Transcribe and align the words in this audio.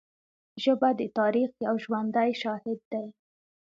ژبه 0.63 0.89
د 0.99 1.01
تاریخ 1.17 1.49
یو 1.65 1.75
ژوندی 1.83 2.31
شاهد 2.41 2.79
دی 2.91 3.07